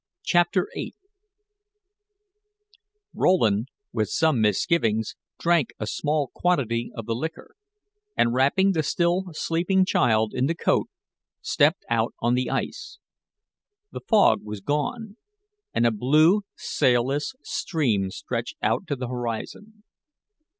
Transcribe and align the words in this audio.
CHAPTER 0.23 0.67
VIII 0.73 0.95
Rowland, 3.13 3.67
with 3.93 4.09
some 4.09 4.41
misgivings, 4.41 5.15
drank 5.39 5.73
a 5.79 5.85
small 5.85 6.31
quantity 6.33 6.91
of 6.95 7.05
the 7.05 7.13
liquor, 7.13 7.55
and 8.17 8.33
wrapping 8.33 8.71
the 8.71 8.81
still 8.81 9.25
sleeping 9.33 9.85
child 9.85 10.33
in 10.33 10.47
the 10.47 10.55
coat, 10.55 10.89
stepped 11.39 11.85
out 11.87 12.15
on 12.19 12.33
the 12.33 12.49
ice. 12.49 12.97
The 13.91 14.01
fog 14.01 14.39
was 14.43 14.59
gone 14.61 15.17
and 15.71 15.85
a 15.85 15.91
blue, 15.91 16.45
sailless 16.55 17.35
sea 17.43 18.09
stretched 18.09 18.55
out 18.59 18.87
to 18.87 18.95
the 18.95 19.07
horizon. 19.07 19.83